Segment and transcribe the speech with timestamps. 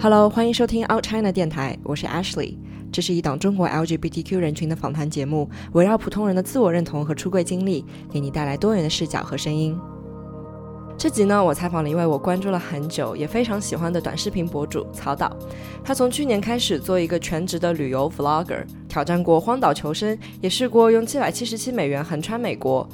[0.00, 2.56] Hello，欢迎收听 Out China 电台，我是 Ashley。
[2.92, 9.78] 这是一档中国 LGBTQ 人群的访谈节目，围绕普通人的自我认同和出柜经历，给你带来多元的视角和声音。
[10.98, 15.34] 这集呢，我采访了一位我关注了很久，也非常喜欢的短视频博主曹导。
[15.82, 22.86] 他从去年开始做一个全职的旅游 Vlogger，挑战过荒岛求生，也试过用七百七十七美元横穿美国。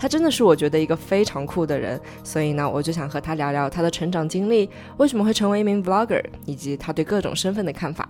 [0.00, 8.08] 他真的是我觉得一个非常酷的人，所以呢，我就想和他聊聊他的成长经历，为什么会成为一名 Vlogger，以及他对各种身份的看法。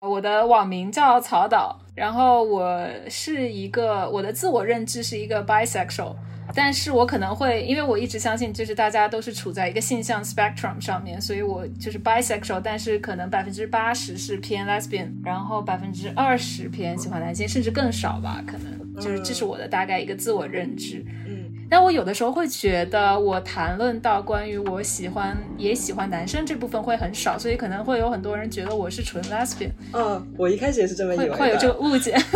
[0.00, 6.14] 我的网名叫曹导，然后我是一个我的自我认知是一个 bisexual。
[6.54, 21.04] 但是我可能会，因为我一直相信，就是大家都是处在一个性向 spectrum 上面，所以我就是 bisexual，但是可能百分之八十是偏 lesbian，然后百分之二十偏喜欢男性，甚至更少吧，可能就是这是我的大概一个自我认知。
[21.26, 29.70] 嗯，但我有的时候会觉得，我谈论到关于我喜欢也喜欢男生这部分会很少，所以可能会有很多人觉得我是纯 lesbian。
[29.92, 32.14] 嗯，我一开始也是这么以为，会有这个误解。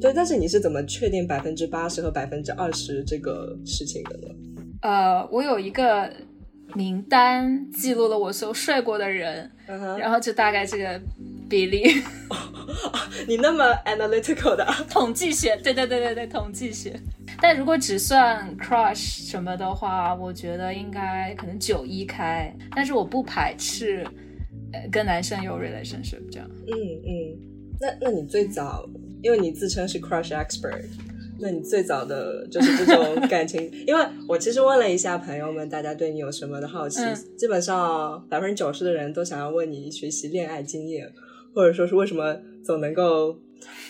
[0.00, 4.34] 对，但是你是怎么确定百分之八十和百分之二十这个事情的呢？
[4.82, 6.08] 呃，我有一个
[6.74, 11.00] 名单，记录了我所有睡过的人，然后就大概这个
[11.48, 11.82] 比例。
[13.26, 15.56] 你那么 analytical 的统计学？
[15.64, 16.94] 对对对对对，统计学。
[17.40, 22.54] 但如果只算 crush 什么的话，我觉得应该可能九一开。
[22.76, 24.06] 但是我不排斥，
[24.72, 26.48] 呃，跟男生有 relationship 这样。
[26.66, 26.72] 嗯
[27.04, 27.38] 嗯，
[27.80, 28.88] 那那你最早？
[29.22, 30.84] 因为你自称是 crush expert，
[31.40, 33.70] 那你最早的就是这种 感情？
[33.86, 37.00] 因为我其实问了一下朋友们，大家对你有什么的好奇，
[37.36, 41.12] 基本上百分之九十的人都想要问你学习恋爱经验，
[41.54, 43.38] 或者说是为什么总能够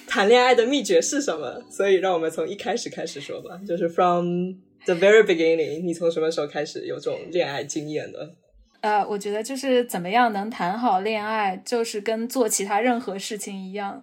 [0.06, 1.62] 谈恋爱的秘诀是什么？
[1.70, 8.34] 所以让我们从一开始开始说吧，就是 from the very beginning，你从什么时候开始有这种恋爱经验的？
[8.80, 14.02] 呃，我觉得就是怎么样能谈好恋爱，就是跟做其他任何事情一样。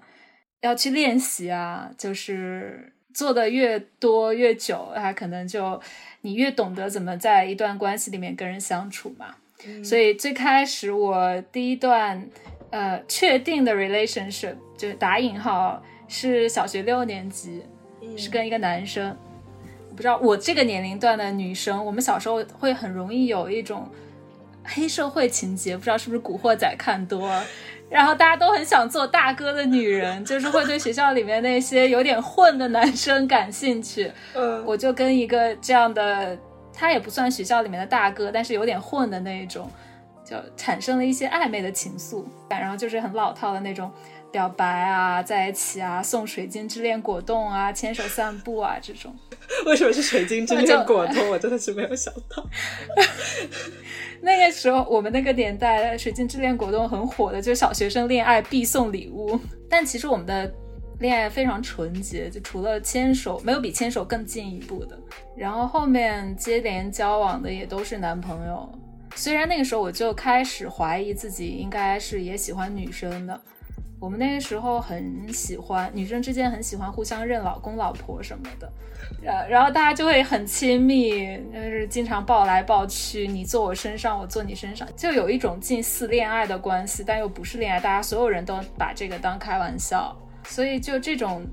[0.66, 5.80] 要去练习啊，就是做的越多越久，他可能就
[6.22, 9.36] 你越懂得怎么在一段关系里面跟人相处嘛。
[9.84, 12.28] 所以最开始我第一段
[12.72, 17.64] 呃确定的 relationship 就打引号是小学六年级，
[18.18, 19.16] 是跟一个男生。
[19.96, 23.90] 不知道我这个年龄段的女生，我们小时候会很容易有一种
[24.66, 27.31] 黑社会情节，不知道是不是古惑仔看多。
[27.88, 34.12] 然后大家都很想做大哥的女人，就是会对学校里面那些有点混的男生感兴趣。
[34.34, 36.36] 嗯，我就跟一个这样的，
[36.74, 39.70] 他也不算学校里面的大哥，但是有点混的那一种，
[40.25, 42.25] 就产生了一些暧昧的情愫。
[42.50, 43.92] 然后就是很老套的那种
[44.31, 49.16] 表白啊，在一起啊，送水晶之恋果冻啊，牵手散步啊这种。
[49.66, 51.28] 为什么是水晶之恋果冻？
[51.31, 52.47] 我真的是没有想到。
[54.22, 59.39] 那个时候，我们那个年代，水晶之恋果冻很火的，就是小学生恋爱必送礼物。
[59.69, 60.51] 但其实我们的
[61.00, 64.97] 恋爱非常纯洁，就除了牵手，没有比牵手更进一步的。
[65.35, 68.67] 然后后面接连交往的也都是男朋友。
[69.16, 73.41] 虽然那个时候我就开始怀疑自己应该是也喜欢女生的。
[74.00, 78.72] 我们那个时候很喜欢女生之间很喜欢互相认老公老婆什么的，
[79.25, 91.45] 呃，然后大家就会很亲密，就是经常抱来抱去，你坐我身上，我坐你身上，就有一种近似恋爱的关系，但又不是恋爱，大家所有人都把这个当开玩笑，所以就这种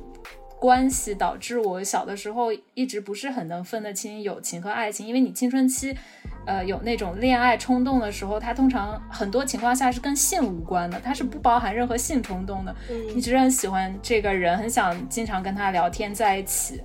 [0.58, 5.96] 关系导致我小的时候一直不是很能分得清友情和爱情，因为你青春期。
[6.44, 12.74] 呃，有那种恋爱冲动的时候，他通常很多情况下是跟性无关的，它是不包含任何性冲动的。
[13.14, 16.80] 你只是很喜欢这个人，很想经常跟他聊天在一起。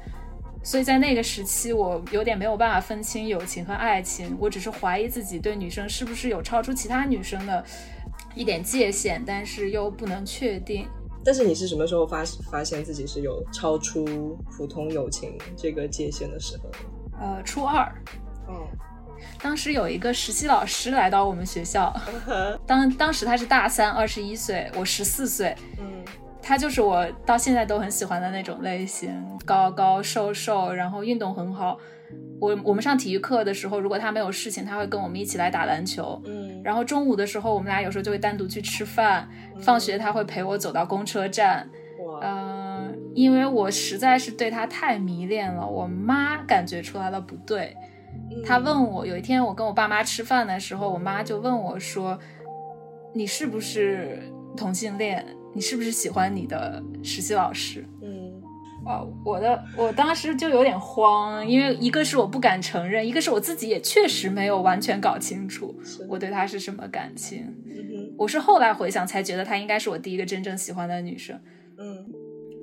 [0.64, 4.36] 所以在那个时期，我有点没有办法分清友情和爱情。
[4.38, 7.64] 我只是怀疑自己对女生是不是有超出其他女生的
[8.36, 10.88] 一点界限，但是又不能确定。
[11.24, 16.70] 但是你是什么时候发发现自己是有超出普通友情这个界限的时候？
[17.20, 17.84] 呃，初二。
[18.48, 18.68] 哦。
[19.42, 21.94] 当时有一个实习老师来到我们学校，
[22.66, 26.04] 当当时他是大三，二十一岁，我十四岁，嗯，
[26.42, 31.78] 他就是我到现在都很喜欢的那种类型，高高瘦瘦，然后运动很好。
[32.40, 39.28] 我我们上体育课的时候，如果他没有事情，他会跟我们一起来打篮球，嗯，然后中午的时候，我们俩有时候就会单独去吃饭，
[39.60, 41.68] 放学他会陪我走到公车站，
[42.22, 47.76] 嗯，因为我实在是对他太迷恋了，我妈感觉出来了不对。
[48.46, 52.18] 他问我，有一天我跟我爸妈吃饭的时候，我妈就问我说
[53.14, 54.22] ：“你是不是
[54.56, 55.26] 同性恋？
[55.54, 58.42] 你是不是喜欢你的实习老师？”嗯，
[58.86, 65.76] 啊，我的我当时就有点慌，因为一个是我不敢承认，一个是我自己也确实没有完全搞清楚
[66.08, 67.46] 我对她是什么感情。
[68.18, 71.40] 我是后来回想才觉得她应该是我第一个真正喜欢的女生。
[71.78, 72.06] 嗯，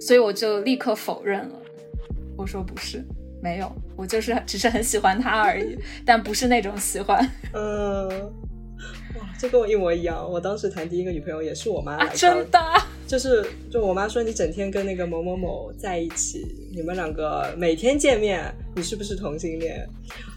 [0.01, 1.57] 所以我就立刻否认了，
[2.37, 3.05] 我说不是，
[3.45, 7.31] 没有，我就是只是很喜欢他而已，但不是那种喜欢。
[7.53, 8.09] 嗯，
[9.21, 10.27] 哇，这跟我一模一样。
[10.27, 12.59] 我当时谈第一个女朋友也是我妈来真的。
[13.07, 16.43] 就是，就我妈说你整天跟那个某某某在一起，
[16.75, 19.87] 你们两个每天见面，你是不是同性恋？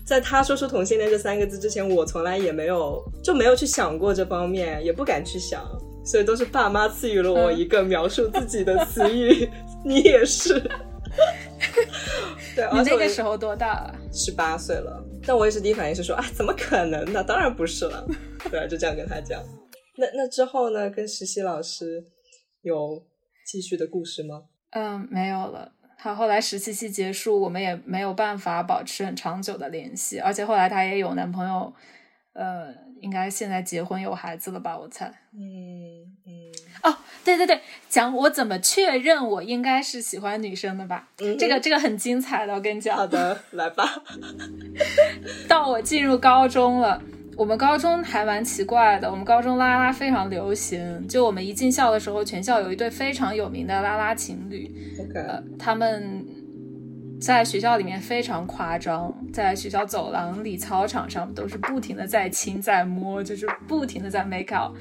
[0.04, 5.66] 在她说出同性恋这三个字之前，我从来也没有就没有去想过这方面，也不敢去想，
[6.04, 9.48] 所以都是爸妈赐予了我一个描述自己的词语。
[9.86, 10.62] 你也是，
[12.58, 13.96] 对，你那个时候多大了？
[14.12, 15.02] 十八岁了。
[15.26, 17.24] 但我也是第一反应是说，啊，怎么可能呢？
[17.24, 18.06] 当然不是了。
[18.50, 19.42] 对，就这样跟他讲。
[19.98, 20.90] 那那之后呢？
[20.90, 22.04] 跟实习老师。
[22.64, 23.02] 有
[23.46, 24.44] 继续的故事吗？
[24.72, 25.72] 嗯，没有了。
[25.98, 30.20] 他后来实习期结束，我们也没有办法保持很长久的联系。
[30.20, 31.74] 而且后来他也有男朋友，
[32.38, 32.68] 呃，
[33.02, 34.78] 应该现在结婚有孩子了吧？
[34.78, 35.12] 我猜。
[35.34, 36.34] 嗯嗯。
[36.84, 36.96] 哦，
[37.26, 41.08] 对对对，讲我怎么确认我应该是喜欢女生的吧？
[41.40, 42.96] 这个这个很精彩的，我跟你讲。
[42.96, 43.84] 好的， 来吧。
[45.48, 47.02] 到我进入高中了。
[47.36, 51.08] 我们高中还蛮奇怪的，我们高中拉拉非常流行。
[51.08, 54.72] 就我们一进校的时候，全校有一对非常有名的拉拉情侣，
[55.14, 56.26] 呃，他们
[57.20, 64.76] 在学校里面非常夸张，在学校走廊里、操场上都是不停的在亲在摸，就是不停的在 make out。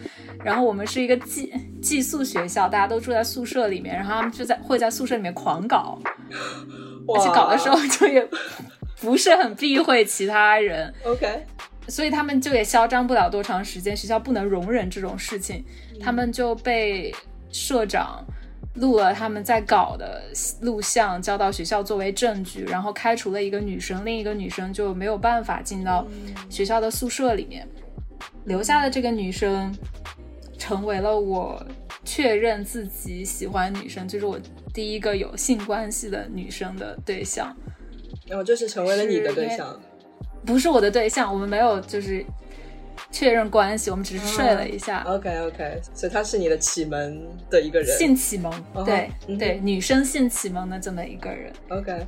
[0.45, 5.99] 然后我们是一个寄寄宿学校，大家都住在宿舍里面，然后他们就在会在宿舍里面狂搞，
[7.09, 8.29] 而且搞的时候就也
[9.01, 10.93] 不是很避讳其他人。
[11.05, 11.45] OK。
[11.89, 15.65] 所以他们就也嚣张不了多长时间，学校不能容忍这种事情，
[16.01, 17.15] 他们就被
[17.51, 18.25] 社长
[18.77, 20.23] 录了他们在搞的
[20.61, 26.07] 录像，交到学校作为证据，然后开除了一个女生，另一个女生就没有办法进到
[26.51, 27.67] 学校的宿舍里面，
[28.45, 29.75] 留下的这个女生
[30.59, 31.65] 成为了我
[32.05, 34.39] 确认自己喜欢女生，就是我
[34.75, 37.57] 第一个有性关系的女生的对象，
[38.27, 39.81] 然后就是成为了你的对象。
[40.45, 42.25] 不是我的对象，我们没有就是
[43.11, 45.03] 确认关系，我们只是睡了一下。
[45.07, 48.53] OK OK，所以他是你的启蒙的一个人，性启蒙，
[48.85, 51.53] 对对，女生性启蒙的这么一个人。
[51.69, 52.07] OK，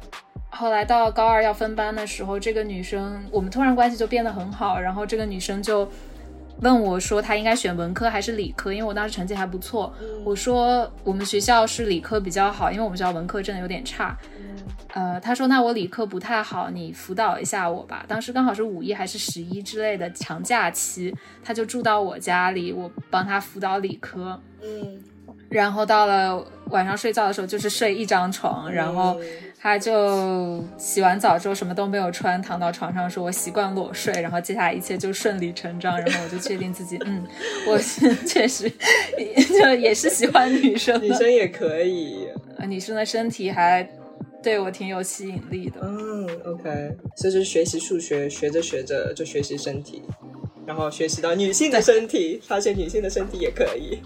[0.51, 5.89] 后来到高二要分班的时候，这个女生我们突然关系就变得很好，然后这个女生就
[6.61, 9.95] 问我说她应该选文科还是理科，因为我当时成绩还不错。
[10.25, 14.19] 我说我们学校是理科比较好，因为我们学校文科真的有点差。
[14.95, 18.05] 呃，他说那我理科不太好，你辅导一下我吧。
[18.09, 24.41] 当时刚好是五一还是十一之类的长假期，他就住到我家里，我帮他辅导理科。
[24.63, 24.99] 嗯，
[25.49, 29.21] 然后到了晚上睡觉的时候，就是睡一张床，然后
[29.61, 37.25] 他就洗完澡之后什么都没有穿，躺到床上说：“我习惯裸睡。”然后接下来一切就顺理成章，然后我就确定自己，嗯，
[37.69, 37.79] 我
[38.27, 42.29] 确实就也是喜欢女生，女生也可以，
[42.67, 43.89] 女生的身体还。
[44.43, 45.81] 对我挺有吸引力的。
[45.83, 50.03] 嗯，OK，所以就是学习数学，学着学着就学习身体，
[50.67, 53.99] 然后学习到女性的身体，发现女性的身体也可以。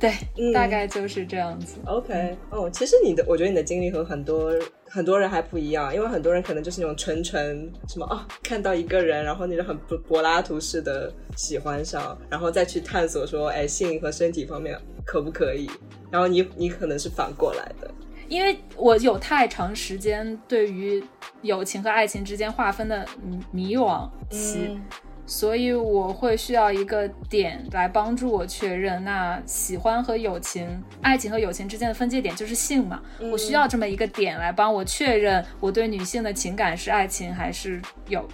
[0.00, 0.12] 对，
[0.52, 1.76] 大概就是这样子。
[1.84, 4.52] OK，哦，其实你的，我觉得你的经历和很多
[4.84, 15.68] 很多人还不一样，因为很多人可能就是那种纯纯什么哦，看到一个人，然后那种很柏柏拉图式的喜欢上，然后再去探索说，哎，性和身体方面可不可以？
[16.12, 17.90] 然后你你可能是反过来的。
[18.28, 21.02] 因为我有太长时间对于
[21.42, 23.06] 友情和爱情之间划分的
[23.50, 24.78] 迷惘期，
[25.24, 33.02] 所以我会需要一个点来帮助我确认，那喜欢和友情、爱情和友情之间的分界点就是性嘛？
[33.30, 38.26] 我需要这么一个点来帮我确认我对女性的情感是爱情还是有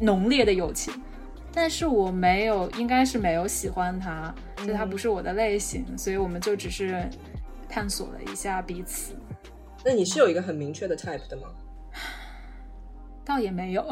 [0.00, 0.92] 浓烈的友情，
[1.52, 4.34] 但是我没有，应该是没有喜欢他，
[4.66, 7.08] 就他不是我的类型，所以我们就只是
[7.68, 9.14] 探索了一下彼此。
[9.88, 11.48] 那你是有一个很明确的 type 的吗？
[13.24, 13.82] 倒也没有。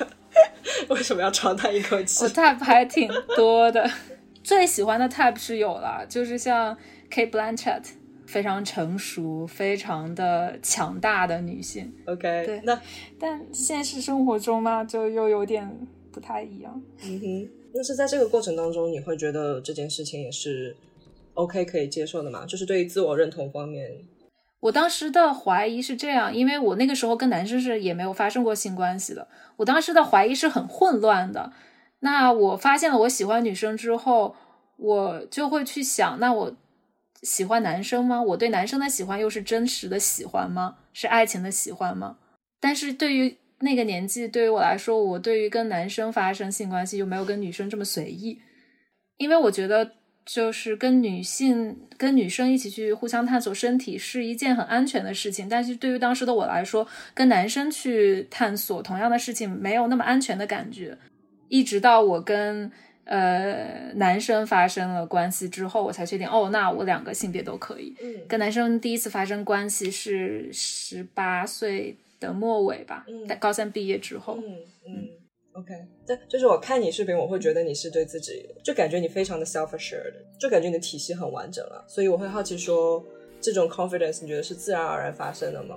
[0.88, 2.24] 为什么要长叹一口气？
[2.24, 3.86] 我 type 还挺多的，
[4.42, 6.74] 最喜欢的 type 是有了，就是像
[7.10, 7.82] Kate Blanchett，
[8.26, 11.92] 非常成熟、非常的强大的女性。
[12.06, 12.80] OK，对，那
[13.20, 15.70] 但现实生活中嘛，就又有点
[16.10, 16.82] 不太一样。
[17.04, 20.74] 嗯哼，那是在这个过程当中，你会觉得这件事情也是
[21.34, 22.46] OK 可以接受的嘛？
[22.46, 23.92] 就是对于自我认同方面。
[24.60, 29.28] 我当时的怀疑是这样，因为我那个时候跟男生是也没有发生过性关系的。
[29.56, 31.52] 我当时的怀疑是很混乱的。
[32.00, 34.34] 那我发现了我喜欢女生之后，
[34.76, 36.56] 我就会去想，那我
[37.22, 38.22] 喜欢男生吗？
[38.22, 40.76] 我对男生的喜欢又是真实的喜欢吗？
[40.92, 42.18] 是爱情的喜欢吗？
[42.60, 48.40] 但是对于那个年纪，对于我来说，我对于跟男生发生性关系又没有跟女生这么随意，
[49.16, 49.92] 因为我觉得
[50.28, 55.48] 就是跟女性、跟女生一起去互相探索身体是一件很安全的事情。
[55.48, 60.98] 但是对于当时的我来说，跟男生去探索同样的事情没有那么安全的感觉。
[61.48, 62.70] 一直到我跟
[63.04, 67.96] 呃男生发生了关系之后，我才确定哦，那我两个性别都可以。
[68.02, 74.38] 嗯跟男生第一次发生关系是十八岁的末尾吧，嗯在高三毕业之后。
[74.46, 74.54] 嗯
[74.86, 75.07] 嗯
[75.68, 83.04] ，OK，对，就是我看你视频，我会觉得你是对自己，就感觉你非常的 self assured，就感觉你的体系很完整了，所以我会好奇说，
[83.40, 85.76] 这种 confidence 你觉得是自然而然发生的吗？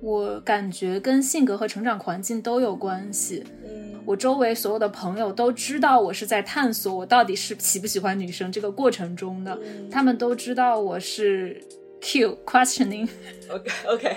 [0.00, 3.44] 我感觉跟性格和成长环境都有关系。
[3.64, 11.62] 嗯我周围所有的朋友都知道我是在探索我到底是喜不喜欢女生这个过程中的，嗯他们都知道我是
[12.00, 14.16] Q questioning，，OK OK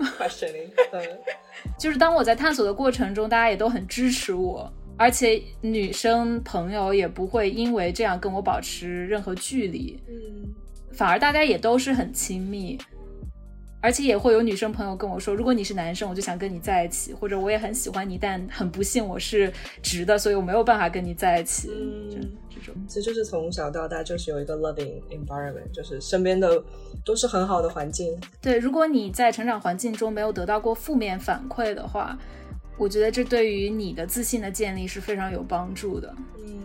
[0.18, 1.18] questioning，嗯
[1.78, 10.54] 就是当我在探索的过程中，大家也都很支持我，而且女生朋友也不会因为这样跟我保持任何距离，嗯
[10.92, 12.78] 反而大家也都是很亲密。
[13.86, 21.70] 而且也会有女生朋友跟我说，如果你是男生，我就想跟你在一起，或者我也很喜欢你，但很不幸我是直的，所以我没有办法跟你在一起。
[21.70, 26.60] 嗯，这种，其实就是从小到大就是有一个 loving environment，就是身边的
[27.04, 28.12] 都是很好的环境。
[28.42, 32.18] 对，如果你在成长环境中没有得到过负面反馈的话，
[32.76, 36.12] 我觉得这对于你的自信的建立是非常有帮助的。
[36.44, 36.58] 嗯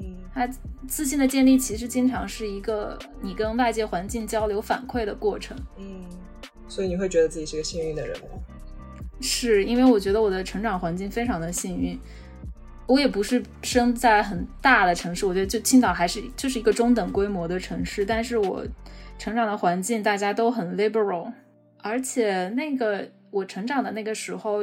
[0.00, 0.48] 嗯它
[0.88, 5.56] 自信的建立其实经常是一个你跟外界环境交流反馈的过程。
[5.76, 6.04] 嗯，
[6.68, 8.26] 所以你会觉得自己是个幸运的人吗？
[9.20, 11.98] 是因为我觉得我的成长环境非常的幸运，
[12.86, 18.66] 我也不是生在很大的城市，我觉得就青岛还是就是一个中等规模的城市，但是我
[19.18, 21.32] 成长的环境大家都很 liberal，
[21.78, 24.58] 而且那个我成长的那个时候，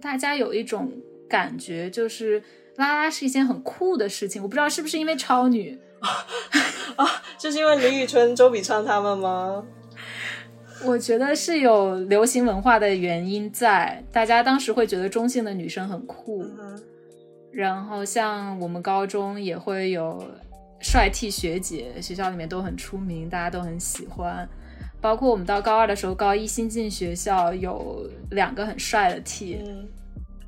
[0.00, 0.92] 大家有一种
[1.28, 2.42] 感觉就是
[2.76, 5.76] 拉拉是一件很酷的事情，我不知道是不是因为超女，
[6.96, 7.06] 啊，
[7.38, 9.64] 就是因为李宇春、周笔畅他们吗？
[10.84, 16.44] 我觉得是有流行文化的原因在，大家当时会觉得中性的女生很酷，
[17.52, 20.22] 然后像我们高中也会有
[20.80, 24.48] 帅 T 学姐，学校里面都很出名，大家都很喜欢。
[25.00, 29.58] 包括我们到高二的时候，高一新进学校有两个很帅的 T，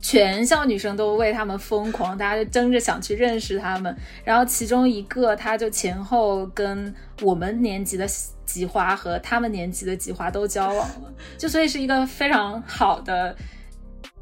[0.03, 3.97] 全校女生都为他们疯狂，大家就争着想去认识他们。
[4.25, 6.93] 然后其中一个，他就前后跟
[7.23, 8.05] 我们年级的
[8.45, 13.35] 吉花和他们年级的吉花都交往了，就所以是一个非常好的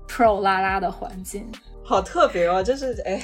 [0.06, 1.50] pro 拉拉的环境。
[1.82, 3.20] 好特别哦，就是哎，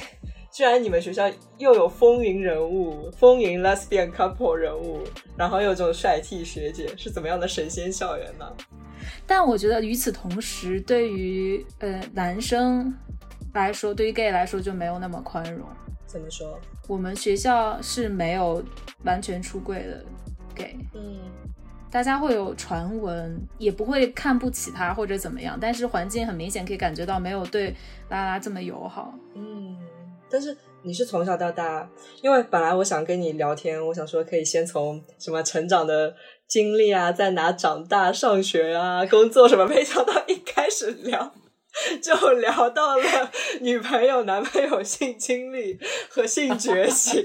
[0.51, 5.03] 居然你们学校又有风云人物、风云 lesbian couple 人物，
[5.37, 8.51] 然后又有这种帅 T 学姐，是怎么样的神仙校园呢？
[9.25, 12.93] 但我觉得与此同时，对于呃男生
[13.53, 15.67] 来说，对于 gay 来说就没有那么宽容。
[16.05, 16.59] 怎么说？
[16.87, 18.63] 我们学校是没有
[19.03, 20.05] 完全出柜的
[20.55, 21.19] gay，嗯
[21.89, 27.73] 大家会有传闻，也不会看不起他或者怎么样，但是环境很明显可以感觉到没有对
[28.09, 29.13] 拉拉这么友好。
[29.35, 29.77] 嗯，
[30.29, 31.89] 但是你是从小到大，
[32.21, 36.13] 因为本来我想跟你聊天，我想说可以先从什么成长的
[36.47, 41.33] 经历啊，在哪长大、上学啊、工作什么，没想到一开始聊。
[42.01, 45.77] 就聊到了女朋友、男朋友性经历
[46.09, 47.23] 和性觉醒，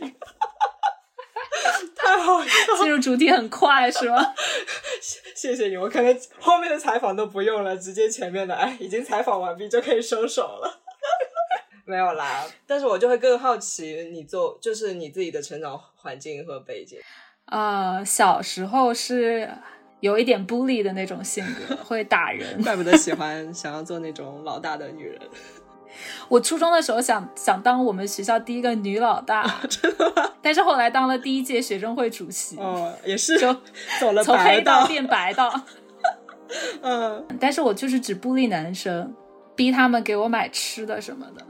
[1.96, 2.78] 太好笑了！
[2.78, 4.34] 进入主题很快是吗？
[5.34, 10.82] 谢谢你，我可能后面的采访都不用了，直接前面的哎，已经采访完毕就可以收手了。
[11.86, 17.00] 没有啦，但是我就会更好奇你做就是你自己的成长环境和背景。
[17.52, 19.46] 呃，小时候是
[20.00, 22.60] 有一点 bully 的那种性格，会打人。
[22.64, 25.20] 怪不得喜欢想要做那种老大的女人。
[26.30, 30.32] 我初中的时候想想当我们学校第一个女老大，真的吗？
[30.40, 33.54] 但是后来当了第一届学生会主席，哦，也是就
[34.00, 34.34] 走了从。
[34.38, 35.52] 黑道变白道。
[36.80, 39.14] 嗯， 但是我就是只孤立男生，
[39.54, 41.44] 逼他们给我买吃的什么的。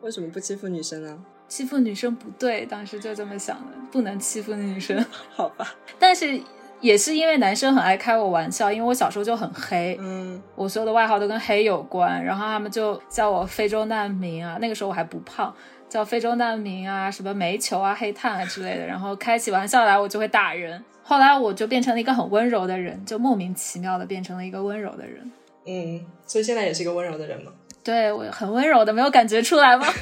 [0.00, 1.24] 为什么不欺负女生呢？
[1.54, 5.06] 欺负女生不对，当时就这么想的，不能欺负女生。
[5.30, 6.40] 好吧，但是
[6.80, 15.54] 也是因为男生很爱开我玩笑，因为我小时候就很黑，嗯我所有的外号都跟黑有关，然后他们就叫我非洲难民啊，那个时候我还不胖，
[15.88, 20.84] 叫非洲难民啊，什么煤球啊、黑炭啊之类的，然后开起玩笑来我就会打人。
[21.04, 25.30] 后来我就变成了一个很温柔的人，就莫名其妙的变成了一个温柔的人。
[25.66, 27.52] 嗯，所以现在也是一个温柔的人吗？
[27.84, 29.86] 对我很温柔的，没有感觉出来吗？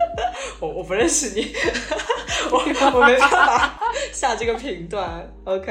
[0.60, 1.54] 我我不认识你，
[2.50, 2.58] 我
[2.98, 3.80] 我没办法
[4.12, 5.26] 下这个评断。
[5.44, 5.70] OK，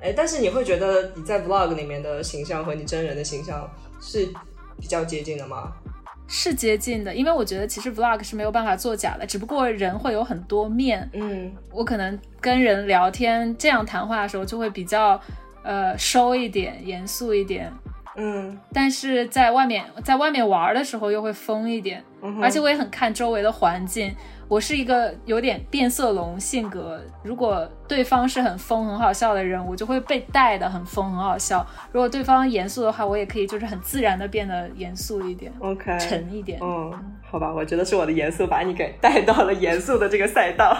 [0.00, 3.68] 哎，但是你会觉得你在 Vlog 里面的形象和你真人的形象
[4.00, 4.28] 是
[4.80, 5.72] 比较接近的吗？
[6.32, 11.10] 是接近的，因为我觉得其实 Vlog 是没有办法作假的，只不过人会有很多面。
[11.12, 15.20] 嗯，我可能跟人聊天这样谈话的时候就会比较
[15.64, 17.72] 呃收一点，严肃一点。
[18.16, 22.02] 嗯，但是在外面，在外面玩的时候又会疯一点，
[22.42, 24.14] 而且我也很看周围的环境。
[24.48, 36.58] 我是一个有点变色龙性格，如果对方是很疯、很好笑的人，我就会被带的很疯、很好笑；如果对方严肃的话，我也可以就是很自然的变得严肃一点，OK，沉一点。
[36.60, 40.76] 嗯，好吧，我觉得是我的严肃把你给带到了严肃的这个赛道。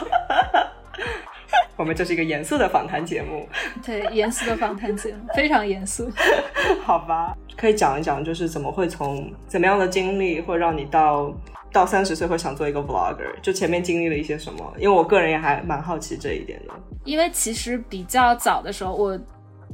[1.77, 3.49] 我们这是一个严肃的访谈节目，
[3.85, 6.11] 对，严肃的访谈节目，非常严肃。
[6.85, 11.35] 好吧，可以讲一讲，就是怎么会从怎么样的经历会让你到
[11.73, 13.35] 到三十岁会想做一个 vlogger？
[13.41, 14.75] 就前面经历了一些什么？
[14.77, 16.75] 因为我个人也还蛮好奇这一点的。
[17.05, 19.19] 因为其实比较早的时候，我。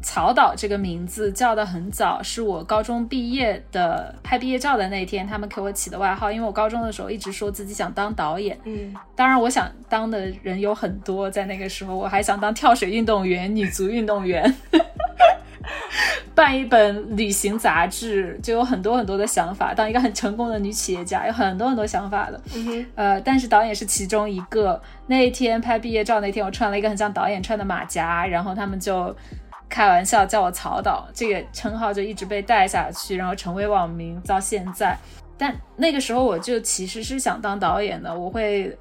[0.02, 6.30] 曹导这个名字叫的很早，是我高中毕业的拍毕业照的那天，他们给我起的外号。
[6.30, 14.54] 因为我高中的时候一直说自己想当导演，嗯，当然我想当的人有很多，在那个时候我还想当跳水运动员、女足运动员，
[16.34, 24.80] 办一本旅行杂志，就有很多很多的想法，当一个很成功的女企业家，有很多很多想法的，嗯呃，但是导演是其中一个。
[25.08, 29.16] 那一天拍毕业照那天，我穿了一个很像导演穿的马甲，然后他们就。
[29.68, 34.96] 开玩笑叫我曹导，这个称号就一直被带下去，然后成为网名到现在。
[35.36, 38.74] 但那个时候我就其实是想当导演的，我会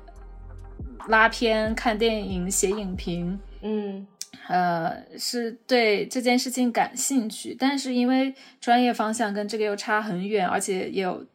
[1.08, 4.08] 拉片、看电影、写影评，嗯，
[4.48, 7.56] 呃，是对这件事情感兴趣。
[7.60, 11.26] 但是因为专业方向跟这个又差很远，而且也有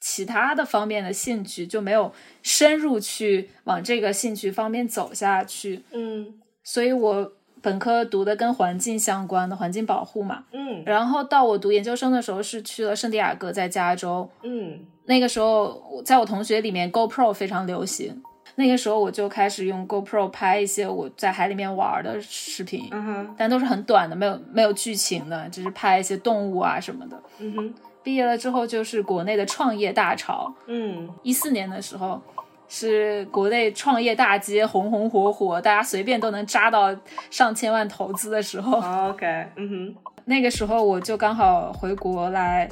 [0.00, 5.82] 其他的方面的兴趣，就没有深入去往这个兴趣方面走下去。
[5.92, 7.32] 嗯，所以我。
[7.60, 18.22] 本科读的跟环境相关的环境保护嘛，嗯，然后到我读研究生的时候是去了圣地亚哥，在加州，嗯，那个时候在我同学里面，GoPro 非常流行，
[18.56, 32.20] 那个时候我就开始用 GoPro 拍一些我在海里面玩的视频，嗯哼，但都是很短的，没有没有剧情的，只是拍一些动物啊什么的，嗯哼，毕业了之后就是国内的创业大潮，嗯，一四年的时候。
[32.68, 36.94] 是国内创业大街红红火火，大家随便都能扎到
[37.30, 38.78] 上千万投资的时候。
[39.08, 39.26] OK，
[39.56, 42.68] 嗯哼，那个时候我就刚好回国来，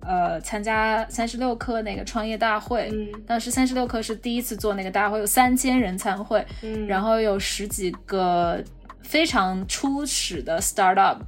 [0.00, 2.88] 呃，参加三十六氪那个创业大会。
[2.92, 8.64] 嗯，当时三十六氪是第一次做那个大会，有三千人参会，嗯，然后有十几个
[9.02, 11.18] 非常初始的 startup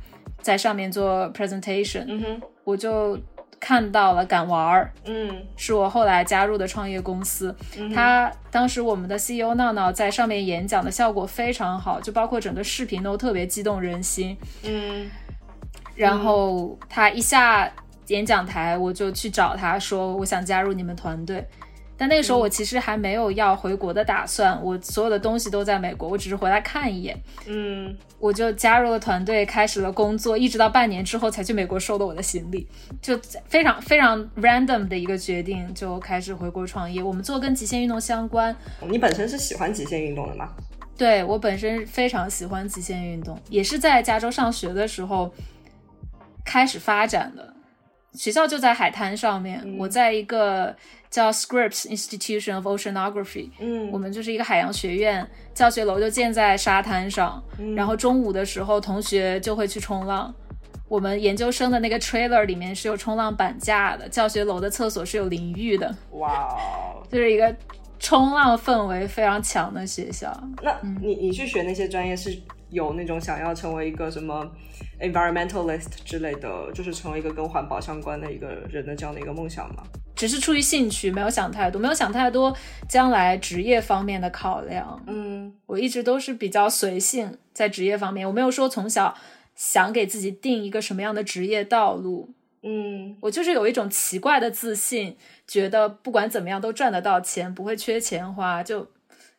[0.41, 2.05] 在上面做 presentation。
[2.09, 3.19] 嗯哼，我就。
[3.59, 7.55] 看到了敢玩儿，嗯，是我后来加入的创业公司。
[7.95, 14.37] 他当时我们的 CEO 闹闹在上面演讲的效果非常好，就包括整个视频都特别激动人心。
[14.63, 15.11] 嗯，
[15.95, 17.71] 然后他一下
[18.09, 21.47] 演讲台，我就去找他说，我想加入你们团队。
[21.99, 27.19] 但那个时候我其实还没有要回国的打算，我所有的东西都在美国，我只是回来看一眼。
[27.47, 32.69] 嗯，我就加入了团队，开始了工作，一直到半年之后才去美国收的我的行李，
[33.01, 37.03] 就非常非常 random 的一个决定，就开始回国创业。
[37.03, 38.55] 我们做跟极限运动相关。
[38.91, 40.53] 你本身是喜欢极限运动的吗？
[40.99, 45.33] 对我本身非常喜欢极限运动，也是在加州上学的时候
[46.45, 47.55] 开始发展的。
[48.13, 50.77] 学校就在海滩上面，我在一个。
[51.17, 57.43] 叫 Scripps Institution of Oceanography，嗯，我们就是一个海洋学院，教学楼就建在沙滩上，
[57.75, 60.35] 然后中午的时候同学就会去冲浪。
[60.87, 65.97] 我们研究生的那个 trailer 里面是有冲浪板架的，教学楼的厕所是有淋浴的。
[66.11, 66.55] 哇，
[67.11, 67.57] 就是一个
[67.99, 70.33] 冲浪氛围非常强的学校。
[70.63, 72.37] 那你你去学那些专业是
[72.71, 74.51] 有那种想要成为一个什么
[75.01, 79.83] environmentalist 之类的，就是成为一个跟环保相关的一个人的这样的一个梦想吗？
[80.15, 82.57] 只是出于兴趣，没有想太多，没有想太多
[82.89, 85.03] 将来职业方面的考量。
[85.07, 89.15] 嗯，我一直都是比较随性，在职业方面，我没有说从小
[89.55, 92.31] 想给自己定一个什么样的职业道路。
[92.63, 98.91] 嗯，我就是有一种奇怪的自信，觉得不管怎么样都赚得到钱，不会缺钱花，就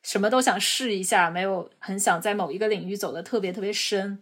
[0.04, 4.20] 什么都想试一下，没有很想在某一个领域走的特别特别深，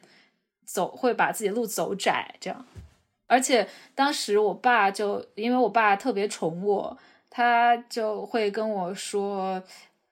[0.64, 2.66] 走会把自己路走窄，这样。
[3.28, 6.98] 而且当时我爸就因为我爸特别宠我，
[7.30, 9.64] 他就会跟我说，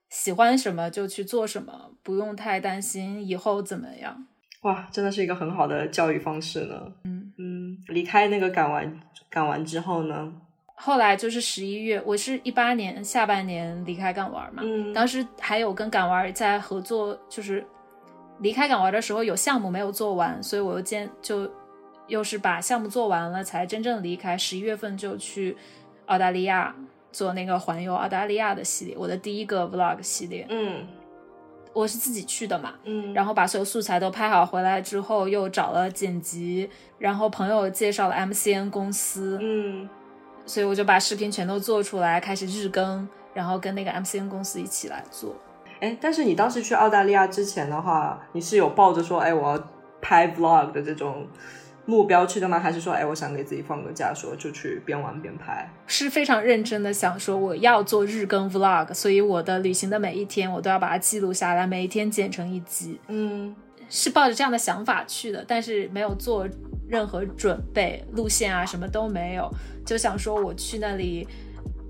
[0.09, 4.25] 喜欢什么就去做什么，不用太担心以后怎么样。
[4.61, 6.93] 哇，真的是一个很好的教育方式呢。
[7.03, 10.33] 嗯嗯，离开那个港湾港湾之后呢，
[10.75, 17.65] 后来就是十一月，我是一八年下半年离开港玩嘛，嗯当时还有跟港玩在合作，就是
[18.39, 21.49] 离开港玩的时候有项目没有做完，所以我又兼就
[22.07, 24.37] 又是把项目做完了才真正离开。
[24.37, 25.55] 十一月份就去
[26.07, 26.75] 澳大利亚
[27.11, 30.85] 做那个环游澳大利亚的系列，我的第一个 vlog 系列，嗯
[31.71, 39.89] 我是自己去的嘛，嗯，然后把所有素材都拍好回来之后，又找了剪辑，然后朋友介绍了 MCN 公司，嗯
[40.45, 45.35] 所以我就把视频全都做出来，开始日更，然后跟那个 MCN 公司一起来做。
[45.79, 49.69] 哎，但是你当时去澳大利亚之前的话，你是有抱着说，哎，我要
[50.01, 51.27] 拍 vlog 的这种
[51.85, 52.57] 目标去的吗？
[52.59, 55.69] 还是说，哎，我想给自己放个假，说就去边玩边拍？
[55.87, 63.53] 是非常认真的想说我要做日更 vlog，所以我的旅行的每一天我都要把它记录下来，每一天剪成一集，嗯
[63.95, 66.47] 是抱着这样的想法去的，但是没有做
[66.89, 69.47] 任何准备，路线啊什么都没有，
[69.85, 71.27] 就想说我去那里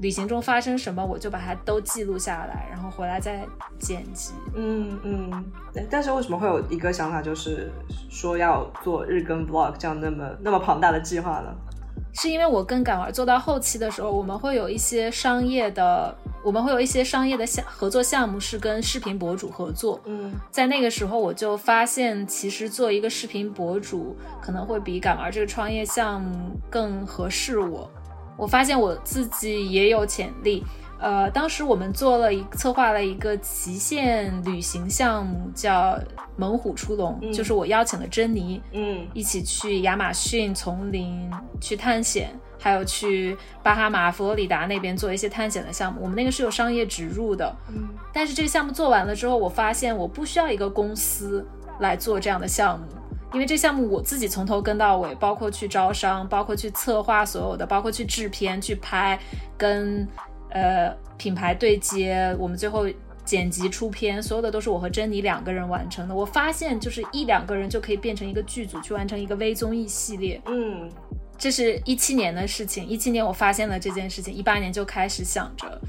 [0.02, 3.48] 旅行中发生什么，我就把它都记录下来，然后回来再
[3.80, 4.34] 剪辑。
[4.54, 5.46] 嗯嗯。
[5.90, 7.72] 但是为什么会有一个想法，就是
[8.10, 11.56] 说要做日更 vlog 这样那么那么庞大的计划呢？
[12.14, 20.00] 是因为我跟赶玩做到后期的时候，我们会有一些商业的，我们会有一些商业的项合作项目是跟视频博主合作。
[20.06, 27.90] 嗯在那个时候，我就发现，其实做一个视频博主可能会比赶玩这个创业项目更合适我。
[28.38, 30.64] 我发现我自己也有潜力。
[31.04, 36.00] 呃，当时我们做了一策划了一个极限旅行项目，叫
[36.38, 46.00] 猛虎出笼，嗯就是我邀请了珍妮，嗯一起去亚马逊丛林去探险，还有去巴哈马、佛罗里达那边做一些探险的项目。
[46.02, 51.46] 我们那个是有商业植入的，嗯但是这个项目做完了之后，我发现我不需要一个公司
[51.80, 52.86] 来做这样的项目，
[53.34, 59.20] 因为这项目我自己从头跟到尾，包括去招商，包括去策划所有的，包括去制片、去拍，
[59.58, 60.08] 跟
[60.54, 62.86] 呃品牌对接，我们最后
[63.26, 66.16] 剪辑出片，所有的都是我和珍妮两个人完成的。
[66.16, 70.90] 我发现就是一两个人就可以变成一个剧组去完成一个微综艺系列，嗯
[71.38, 72.86] 这是一七年的事情。
[72.88, 75.82] 一七年我发现了这件事情，一八年就开始想着，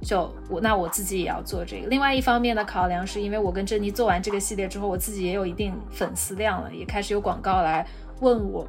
[0.00, 1.88] 就我那我自己也要做这个。
[1.88, 7.86] 另外一方面的考量是因为我跟珍妮做完这个系列之后，我自己也有一定粉丝量了，也开始有广告来
[8.20, 8.66] 问我。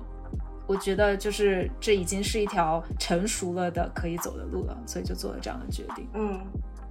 [0.70, 6.08] 我觉得就是这已经是一条成熟了的可以走的路了，所以就做了这样的决定。
[6.14, 6.40] 嗯，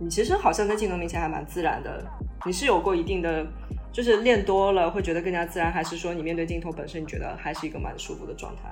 [0.00, 2.04] 你其实好像在镜头面前还蛮自然的。
[2.44, 3.46] 你是有过一定的，
[3.92, 8.62] 就是练多了会觉得更加自然，还是说你面对镜头本身，你觉得还是一个蛮舒服的状态？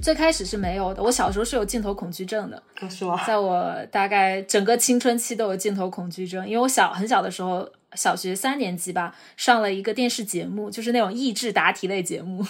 [0.00, 3.22] 最开始是没有的，我小时候是有镜头恐惧症的，哦是吗？
[3.26, 12.42] 在我大概整个青春期都有镜头恐惧症，因为我小很小的时候，小学三年级吧，上了一个电视节目，就是那种益智答题类节目。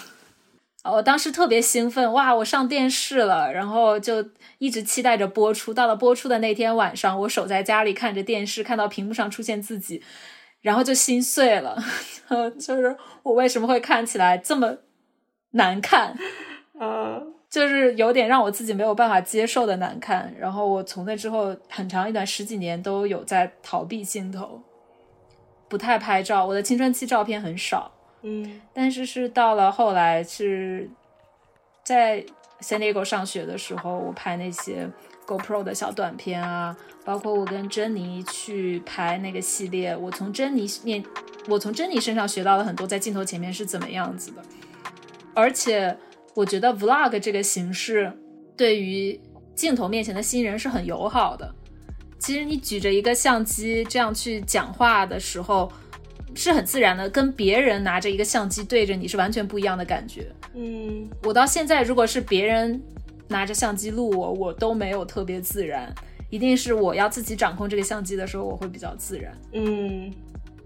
[0.93, 4.23] 我当时特别兴奋，哇，我上电视了，然后就
[4.59, 5.73] 一直期待着播出。
[5.73, 10.03] 到了播出的那天晚上，我守在家里看着电视，看到屏幕上出现自己，
[10.61, 11.83] 然后就心碎了。
[12.29, 14.77] 呃，就是我为什么会看起来这么
[15.53, 16.15] 难看？
[16.79, 20.35] 嗯， 就是有点让我自己没有办法接受的难看。
[20.39, 24.61] 然后我从那之后很长一段十几年都有在逃避镜头，
[25.67, 26.45] 不太拍照。
[26.45, 27.91] 我的青春期照片很少，
[28.27, 30.91] 嗯但是是到了后来是
[31.85, 32.25] 在
[32.61, 34.91] San Diego 上学的时候，我拍那些
[35.27, 41.05] GoPro 的小短片啊，包括我跟珍妮去拍那个系列，我从珍妮面，
[41.49, 44.43] 我从珍妮身上学到了很多在镜头前面是怎么样子的，
[45.35, 45.95] 而且
[46.35, 48.11] 我觉得 Vlog 这个形式
[48.57, 49.21] 对于
[49.55, 51.55] 镜头面前的新人是很友好的。
[52.19, 55.71] 其实你举着一个相机这样去讲话的时候，
[56.35, 60.27] 是很自然的，跟别人拿着一个相机对着你是完全不一样的感觉。
[60.55, 62.83] 嗯我到现在，如果是别人
[63.29, 65.93] 拿着相机录我，我都没有特别自然，
[66.31, 69.33] 一定是我要自己掌控这个相机的时候，我会比较自然。
[69.53, 70.13] 嗯。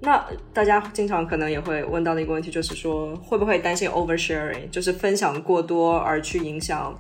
[0.00, 6.96] 那大家经常可能也会问到的一个问题，就是说会不会担心 oversharing，就是分享过多而去影响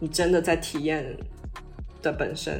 [0.00, 1.16] 你真的在体验
[2.02, 2.58] 的本身？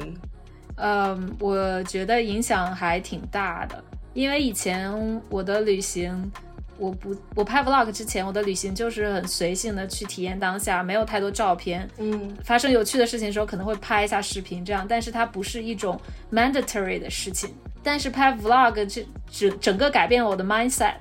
[0.77, 6.31] 嗯，我觉得影响还挺大的，因为以前我的旅行，
[6.77, 11.87] 我不我拍 vlog 之前，我的旅行就是很随性的去体验当下，没有太多照片。
[11.97, 15.99] 嗯发生有趣的事情的时候，可能会拍一下视频，这样，但是它不是一种
[16.31, 17.49] mandatory 的事情。
[17.83, 20.97] 但是拍 vlog 这整整个改变了我的 mindset，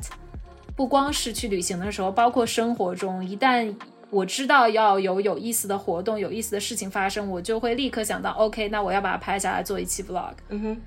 [0.75, 3.75] 不光是去旅行的时候，包括生活中，一旦
[4.09, 10.33] 我知道要有有意思的活动、有意思的事情发生，我就会立刻想到，OK，那我要把它拍下来做一期 vlog。
[10.49, 10.81] 嗯哼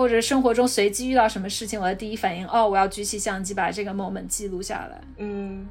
[0.00, 4.98] 或者生活中随机遇到什么事情，我的第一反应，哦，我要举起相机把这个 moment 记录下来。
[5.18, 5.68] 嗯，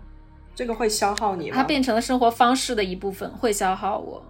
[0.54, 1.56] 这个会消耗你吗？
[1.56, 4.24] 它变成了生活方式的一部分，会消耗我。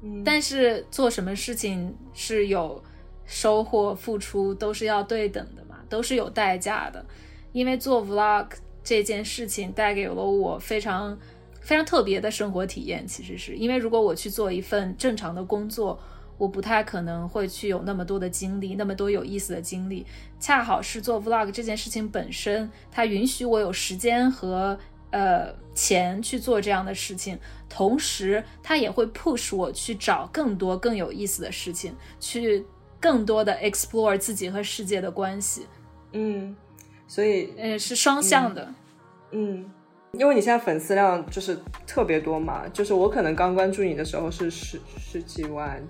[0.00, 2.80] 嗯，但是做什么事情是有
[3.26, 7.04] 收获、付出都是要对等的嘛，都是有代价的。
[7.50, 8.46] 因为做 vlog
[8.84, 11.18] 这件事情带给了我非常
[11.60, 13.04] 非常特别的生活体验。
[13.04, 15.98] 其实是因为如果我去做一份正常的工作，
[16.42, 20.04] 我不太可能会去有那么多的经历，那么多有意思的经历。
[20.40, 24.76] 恰好是做 vlog 这件事情本身，它允许我有时间和
[25.12, 32.66] 呃钱去做这样的事情，同时它也会 push 我去找更多更有意思的事情，去
[32.98, 35.68] 更多的 explore 自己和世界的关系。
[36.10, 36.56] 嗯，
[37.06, 38.74] 所以嗯是双向的。
[39.30, 39.70] 嗯，
[40.14, 45.80] 因为你现在粉丝量就是特别多嘛，就是我可能刚关注你的时候是十十几万。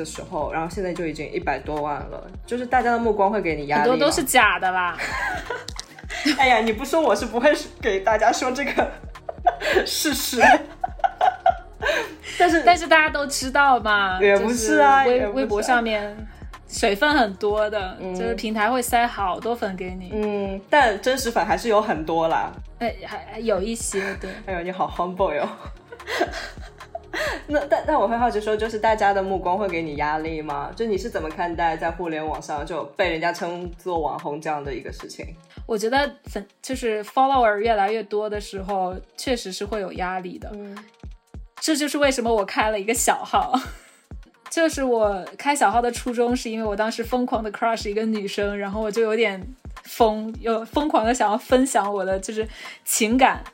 [0.00, 4.96] 的时候，然后现在就已经一百多万了，就是大家的目光会给你压力，很多都是假的啦。
[6.38, 8.90] 哎呀，你不说我是不会给大家说这个
[9.86, 10.42] 事实。
[12.38, 16.16] 但是但是大家都知道嘛，也不是啊，微微博上面
[16.68, 20.10] 水分很多的，就是平台会塞好多粉给你。
[20.14, 22.50] 嗯，但真实粉还是有很多啦。
[22.78, 24.30] 哎，还还有一些对。
[24.46, 25.46] 哎呦，你好 humble 哟。
[27.48, 30.70] 那但但我会好奇说，就是大家的目光会给你压力吗？
[30.76, 35.26] 就你是怎么看待在互联网上就被人家称作网红这样的一个事情？
[35.66, 40.50] 我觉得粉就是 follower 越来越多的时候，确实是会有压力的。
[40.54, 40.76] 嗯，
[41.60, 43.58] 这就是为什么我开了一个小号。
[44.50, 49.40] 就是我开小号的初衷，是因为我当时疯狂的 crush 一个女生，然后我就有点
[49.84, 52.44] 疯，有疯狂的想要分享我的就是
[52.84, 53.44] 情感。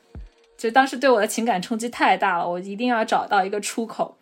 [0.57, 4.19] 就当时对我的情感冲击太大了，我一定要找到一个出口。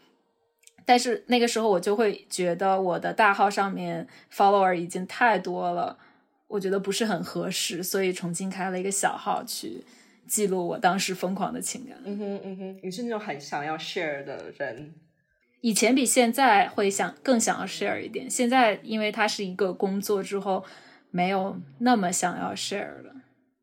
[0.87, 5.99] 但是那个时候我就会觉得我的大号上面 follower 已经太多了，
[6.47, 9.83] 我觉得不是很合适，所以重新开了一个小号去
[10.29, 11.97] 记录我当时疯狂的情感。
[12.05, 14.95] 嗯哼嗯哼，你是那种很想要 share 的人，
[15.63, 20.63] 以前比现在会想更想要 share 一点，现在因为它是一个工作之后，
[21.11, 23.15] 没有那么想要 share 了。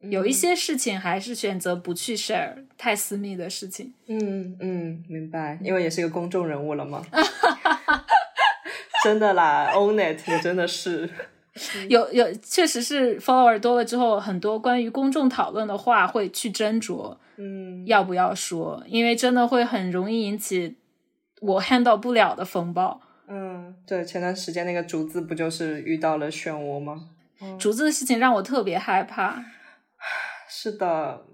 [0.10, 3.94] 有一些事情还是选择不去 share 太私密的事情。
[4.08, 7.04] 嗯嗯，明白，因为也是一个公众人物了嘛。
[9.04, 11.10] 真的啦，own it，你真的是。
[11.90, 18.82] 有有，确实是 follower 多了之后，很多关于公众讨论的话会去斟酌，嗯，要不要说？
[18.88, 20.78] 因为真的会很容易引起
[21.42, 23.02] 我 handle 不了的风暴。
[23.28, 27.10] 嗯，对，前段时间那个竹子不就是遇到了漩涡吗？
[27.60, 29.44] 竹子的事情让我特别害怕。
[30.54, 31.26] 是的，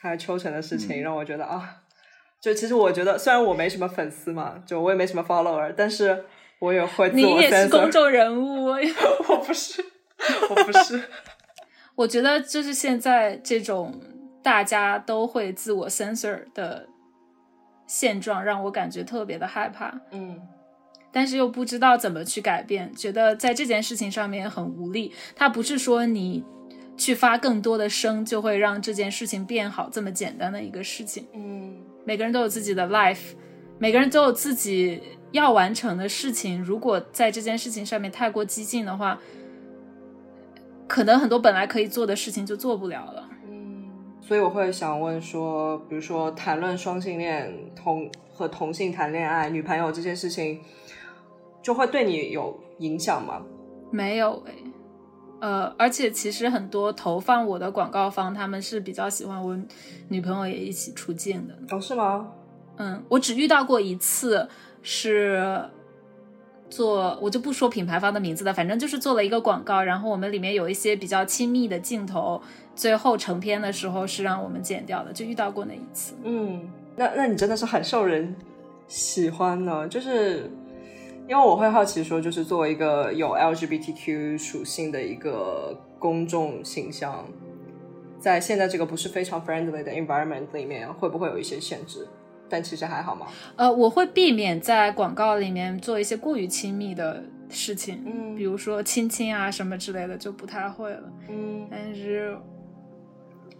[0.00, 1.82] 还有秋晨的事情让我觉得啊，
[2.40, 6.24] 就其实我觉得虽然我没什么粉丝嘛，就我也没什么 follower，但是
[6.60, 7.20] 我也会自我。
[7.20, 8.66] 你也是公众人物，
[9.28, 9.84] 我不是，
[10.48, 11.02] 我不是。
[11.96, 14.00] 我觉得就是现在这种
[14.44, 16.86] 大家都会自我 censor 的
[17.88, 19.92] 现状，让我感觉特别的害怕。
[20.12, 20.40] 嗯，
[21.10, 25.12] 但是又不知道怎么去改变，觉得在这件事情上面很无力。
[25.34, 26.44] 他不是说你。
[26.96, 31.26] 去发更多的声，就会让这件事情变好，这么简单的一个事情。
[31.34, 33.34] 嗯，每个人都有自己的 life，
[33.78, 36.62] 每个人都有自己要完成的事情。
[36.62, 39.20] 如果在这件事情上面太过激进的话，
[40.88, 43.28] 可能很多本来可以做的事情就做不了了。
[43.48, 43.88] 嗯，
[44.20, 50.60] 所以我会想问说，比如说谈论双性恋同和同性谈恋爱、女朋友这件事情，
[51.60, 53.42] 就会对你有影响吗？
[53.90, 54.52] 没有诶。
[55.46, 59.56] 呃，而且其实很多投放我的广告方，他们是比较喜欢我
[60.08, 61.54] 女朋友也一起出镜的。
[61.70, 62.32] 哦，是吗？
[62.78, 64.48] 嗯，我只遇到过一次，
[64.82, 65.62] 是
[66.68, 72.42] 做我就不说品牌方的名字了，反正就是做了一个广告，然后我们里面有一些比较亲密的镜头，
[72.74, 76.16] 最后成片的时候是让我们剪掉的，就遇到过那一次。
[76.24, 78.34] 嗯，那那你真的是很受人
[78.88, 80.50] 喜欢呢，就是。
[81.28, 87.26] 因为我会好奇说，就是作为一个有 LGBTQ 属性的一个公众形象，
[88.20, 92.06] 在现在这个不是非常 friendly 的 environment 里面，会不会有一些限制？
[92.48, 93.26] 但其实还好吗？
[93.56, 102.36] 呃，我会避免在广告里面做一些过于亲密的事情，嗯，比如说亲亲啊什么之类的，就不太会了，嗯，但是。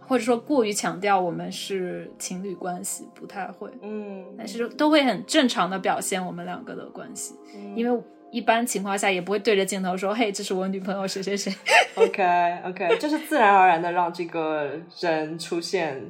[0.07, 7.35] 或者说过于强调我们是情侣关系，不太会，嗯，但是都会很正常的表现我们两个的关系，
[7.75, 11.53] 因为一般情况下也不会对着镜头说，嘿，这是我女朋友谁谁谁。
[11.95, 12.23] OK
[12.63, 16.01] OK，就是自然而然的让这个人出现。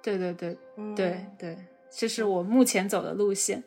[0.00, 0.56] 对对对
[0.94, 1.56] 对对，
[1.90, 3.62] 这是我目前走的路线。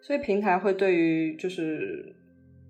[0.00, 2.14] 所以平台会对于就是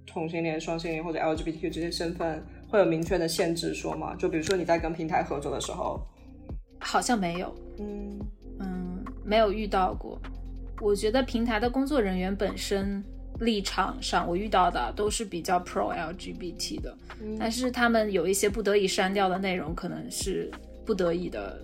[0.06, 4.14] 同性恋、双性恋或者 LGBTQ 这些身份会有明确的限制说吗？
[4.16, 6.00] 就比如说你在跟平台合作的时候。
[6.84, 8.18] 好像没有，嗯
[8.60, 10.20] 嗯，没有遇到过。
[10.80, 13.02] 我觉得平台的工作人员本身
[13.40, 16.96] 立场上，我遇到的都是比较 pro LGBT 的，
[17.38, 20.50] 但是他们有一些不得已删掉的内容，可能是
[20.84, 21.58] 不得已的，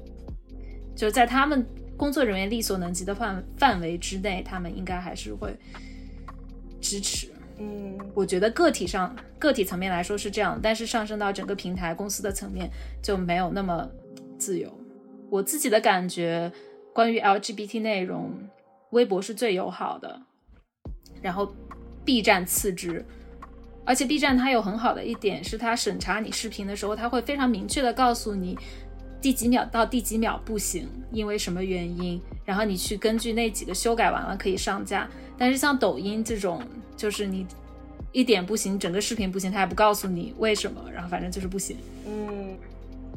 [0.97, 1.65] 就在他们
[1.97, 5.55] 工作人员力所能及的范范围之内，他们应该还是会
[6.81, 7.29] 支持。
[7.59, 12.71] 嗯，我觉得个体上个体层面来说是这样，但是上升到整个平台公司的层面
[13.03, 13.87] 就没有那么
[14.39, 14.80] 自由。
[15.31, 16.53] 我自己的感觉，
[16.93, 18.33] 关于 LGBT 内容，
[18.91, 20.21] 微博是最友好的，
[21.23, 21.55] 然后
[22.05, 23.05] B 站次之。
[23.87, 28.57] 而且 B 站它有很好的一点是，它审查你视频的时候，它会非常明确的告诉你
[29.21, 35.09] 第几秒到第几秒不行，因为什么原因，然后你去根据那几个修改完了可以上架。
[35.39, 36.63] 但是像抖音这种，
[36.97, 37.47] 就是你
[38.13, 41.77] 一点不行，整个视频不行，它也不告诉你为什么，然后反正就是不行。
[42.07, 42.57] 嗯，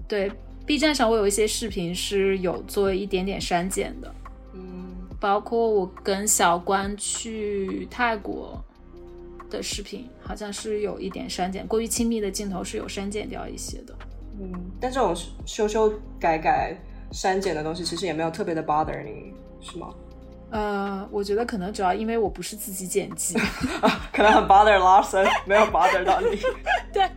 [0.08, 0.32] 对
[0.65, 4.13] ，B 站上我有一些视频是有做一点点删减的，
[4.54, 8.63] 嗯，包括我跟小关去泰国
[9.49, 13.95] 的视频，好像是有一点删减，过于亲密的镜头是有删减掉一些的。
[14.39, 16.76] 嗯，但这种修修改改、
[17.12, 19.89] 删减的东西，其实也没有特别的 bother 你，是吗？
[20.49, 23.36] 呃，我觉得可能主要因为我不是自己剪辑，
[24.13, 26.39] 可能很 bother Larson，没有 bother 到你。
[26.93, 27.10] 对，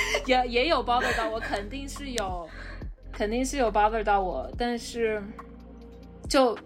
[0.26, 2.48] 也也有 bother 到我，肯定是有，
[3.12, 5.22] 肯定是有 bother 到我，但是
[6.28, 6.56] 就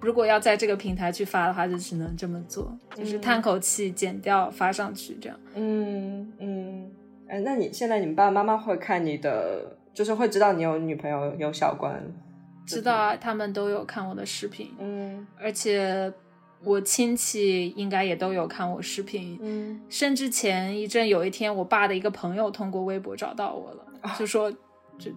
[0.00, 5.38] 如果要在这个平台去发的话，就只能这么做，就是叹口气剪掉发上去这样。
[5.54, 6.90] 嗯嗯，
[7.28, 12.02] 哎，那你现在你们爸爸妈妈会看你的，就是会知道你有女朋友有小关？
[12.66, 16.10] 知道啊，他们都有看我的视频，嗯而且
[16.62, 24.50] 我亲戚应该也都有看我视频，嗯甚至前一阵有一天，我爸的一个朋友通过微博找到我了，就说
[24.98, 25.10] 就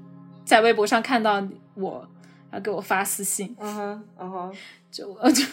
[0.43, 1.35] 在微博上看到
[1.75, 2.07] 我，
[2.49, 4.55] 然后给我发私信，嗯哼嗯哼，
[4.91, 5.43] 就我就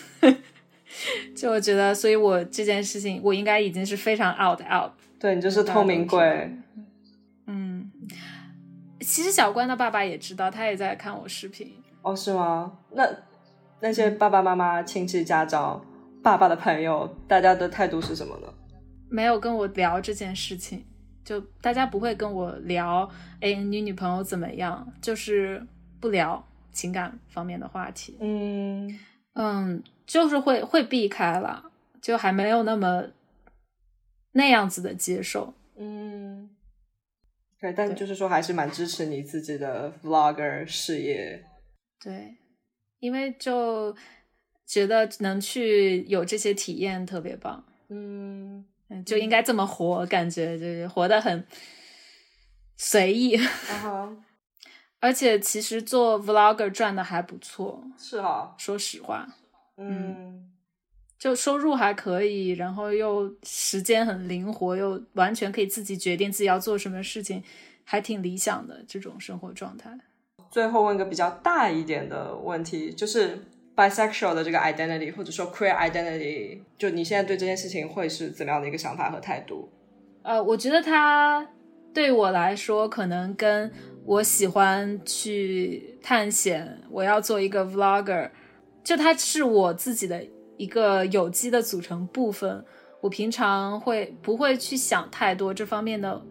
[1.35, 6.51] 就我觉得，所以我这件事情我应该已经是非常 out out，对你就是透明鬼。
[7.47, 7.91] 嗯，
[9.01, 12.79] 其实小关的爸爸也知道，他也在看我视频，哦，是吗？
[12.93, 13.07] 那
[13.85, 15.85] 那些爸爸妈妈、亲戚、家长、
[16.23, 18.49] 爸爸的朋友，大家的态度是什么呢？
[19.11, 20.83] 没有跟我聊这件事情，
[21.23, 23.07] 就大家不会跟我聊，
[23.43, 24.91] 哎，你女朋友怎么样？
[25.03, 25.63] 就是
[26.01, 26.43] 不聊
[26.73, 28.17] 情感方面的话题。
[28.23, 28.99] 嗯
[29.35, 31.71] 嗯，就是会会避开了，
[32.01, 33.05] 就还没有那么
[34.33, 35.53] 那样子的接受。
[35.77, 36.49] 嗯，
[37.61, 41.45] 对，但就是说还是蛮支持你自己的 vlogger 事业。
[42.03, 42.35] 对，
[43.05, 43.95] 因为就
[44.65, 51.47] 觉得能去有这些体验特别棒，嗯，嗯，就应该这么活，感觉就是活得很
[52.79, 53.33] 随意。
[53.69, 54.17] 然后，
[55.01, 59.29] 而且其实做 vlogger 赚的还不错，是哈，说实话，
[59.77, 60.51] 嗯
[61.19, 67.45] 就收入还可以，然后又时间很灵活，又完全可以自己决定自己要做什么事情，
[67.85, 70.01] 还挺理想的这种生活状态。
[70.55, 73.37] 最后问个比较大一点的问题，就是
[73.75, 79.69] bisexual 的这个 identity，或者说 queer identity，就你现在对这件事情会是怎么样的一个想法和态度？
[80.23, 81.45] 呃，我觉得它
[81.93, 83.69] 对我来说，可能跟
[84.07, 88.31] 我喜欢去探险，我要做一个 vlogger，
[88.85, 90.25] 就它是我自己的
[90.57, 92.65] 一个有机的组成部分。
[93.01, 96.23] 我平常会不会去想太多这方面的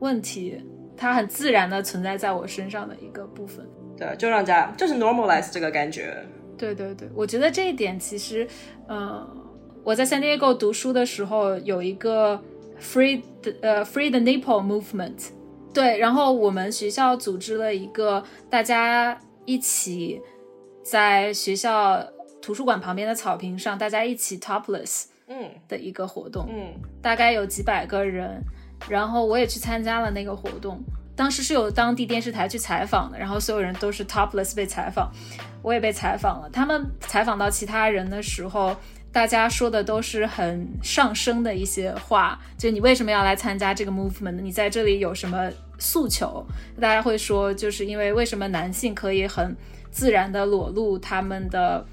[0.00, 0.62] 问题，
[1.00, 3.66] 它很自然的存在在我身上的一个部分。
[3.96, 6.14] 对，就让家就是 normalize 这个感觉。
[6.58, 8.46] 对对对，我觉得这一点其实，
[8.86, 9.26] 呃，
[9.82, 12.38] 我在 San Diego 读书的时候有一个
[12.78, 15.30] Free 的呃 Free the Nipple Movement，
[15.72, 20.20] 对，然后我们学校组织了一个大家一起
[20.84, 22.06] 在学校
[22.42, 28.42] 图书馆旁边的草坪上，大家一起 topless 嗯的一个活动，嗯大概有几百个人，
[28.88, 30.82] 然后我也去参加了那个活动。
[31.16, 35.10] 当时是有当地电视台去采访的，然后所有人都是 topless 被采访，
[35.60, 36.48] 我也被采访了。
[36.50, 38.74] 他们采访到其他人的时候，
[39.12, 44.40] 大家说的都是很上升的一些话，就你为什么要来参加这个 movement？
[44.40, 46.42] 你在这里有什么诉求？
[46.80, 49.54] 大家会说，就是因为为什么男性可以很
[49.90, 51.84] 自然的裸露他们的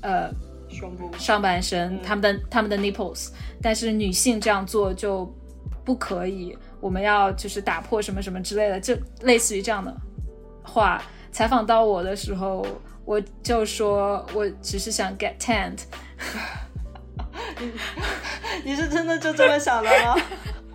[0.00, 0.30] 呃
[0.68, 3.30] 胸部上半身，他们的他们的 nipples，
[3.60, 5.24] 但是女性这样做就
[5.86, 9.96] 不可以，我们要就是打破什么什么之类的，就类似于这样的
[10.62, 11.00] 话。
[11.30, 12.66] 采访到我的时候，
[13.04, 15.78] 我就说我只是想 get tanned，
[18.64, 20.16] 你是真的就这么想的吗？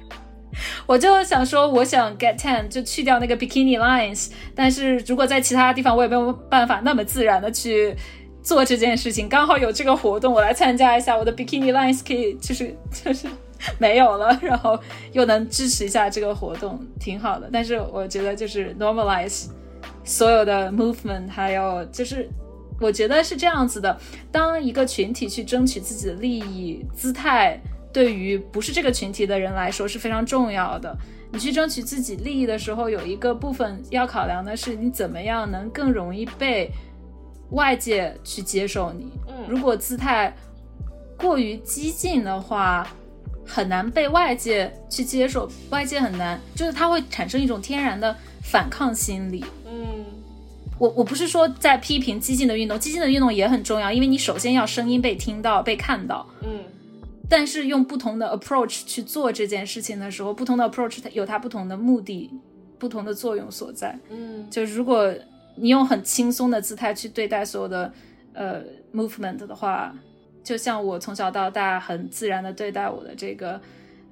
[0.86, 7.96] 我就想说我想 get tan，就去掉那个 bikini lines，但是如果在其他地方我也没有办法那么自然的去
[8.44, 13.28] 做这件事情，刚好有这个活动，我来参加一下，我的 bikini lines 可以就是就是
[13.80, 14.80] 没有了，然后
[15.12, 17.50] 又能支持一下这个活动，挺好的。
[17.52, 19.48] 但是我觉得就是 normalize
[20.04, 22.30] 所有的 movement，还有就是
[22.80, 23.98] 我觉得是这样子的，
[24.32, 27.60] 当一个群体去争取自己的利益，姿态
[27.94, 30.96] 对于不是这个群体的人来说是非常重要的。
[31.32, 36.72] 你去争取自己利益的时候，有一个部分要考量的是你怎么样能更容易被。
[37.52, 39.12] 外界去接受你，
[39.46, 40.34] 如果姿态
[41.18, 42.88] 过于激进的话，
[43.46, 45.50] 很难被外界去接受。
[45.70, 49.44] 外界很难，就是它会产生一种天然的反抗心理。
[49.66, 50.06] 嗯，
[50.78, 56.28] 我我不是说在批评激进的运动，激进的运动也很重要，因为你首先要声音被听到、被看到。
[56.42, 56.60] 嗯，
[57.30, 62.32] 但是用不同的 approach 去做这件事情的时候，不同的 approach 它有它不同的目的、
[62.78, 64.00] 不同的作用所在。
[64.10, 65.14] 嗯，就如果。
[65.58, 67.94] 你用很轻松的姿态去对待所有的
[68.32, 68.64] 呃
[68.96, 69.94] movement 的话，
[70.44, 73.60] 就像我从小到大很自然的对待我的这个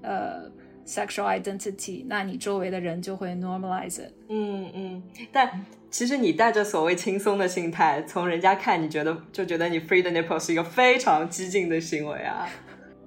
[0.02, 0.50] 呃
[0.86, 4.12] sexual identity，那你周围的人就会 normalize it。
[4.30, 12.48] 嗯嗯，但其实你带着所谓轻松的心态，从人家看你觉得就觉得你 free the nipple 是一个非常激进的行为啊，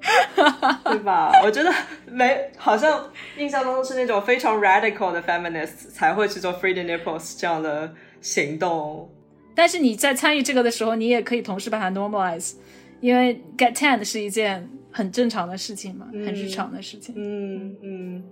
[0.84, 1.30] 对吧？
[1.44, 1.72] 我觉得
[2.06, 3.08] 没，好像
[3.38, 7.92] 印象当中是那种非常 radical 的 feminist 才会去做 free the nipples 这样的。
[8.24, 9.10] 行动，
[9.52, 12.52] 但是你在参与这个的时候，你也可以同时把它 normalize，
[13.03, 17.12] 因为 get tan 是一件很正常的事情嘛，很日常的事情。
[17.18, 18.24] 嗯嗯，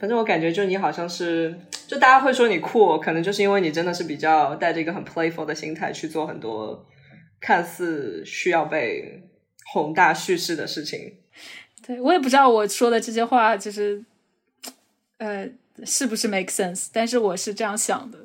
[0.00, 1.56] 反正我感觉就你好像是，
[1.86, 6.84] 就大家会说你酷，可能就是因为你真的是比较带着一个很 playful 的心态去做很多
[7.40, 9.22] 看似需要被
[9.72, 11.18] 宏大叙事的事情。
[11.86, 14.04] 对我也不知道我说的这些话就是，
[15.18, 15.48] 呃，
[15.84, 16.88] 是不是 make sense？
[16.92, 18.18] 但是我是这样想的。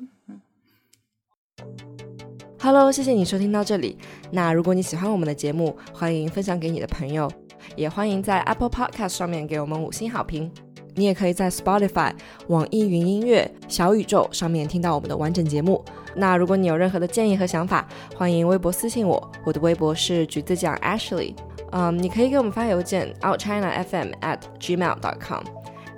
[2.64, 3.98] Hello，谢谢你收听到这里。
[4.30, 7.28] 那如果你喜欢我们的节目，欢迎分享给你的朋友，
[7.74, 10.48] 也欢迎在 Apple Podcast 上面给我们五星好评。
[10.94, 12.12] 你也可以在 Spotify、
[12.46, 15.84] 网易云音乐、小宇宙上面听到我们的完整节目。
[16.14, 17.84] 那如果你有任何的建议和想法，
[18.14, 21.34] 欢迎微博私信我，我的微博是橘子酱 Ashley。
[21.72, 25.42] 嗯，你可以给我们发邮件 outchinafm at gmail.com。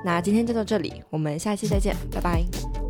[0.03, 2.84] 那今天就到这里，我们下期再见，拜拜。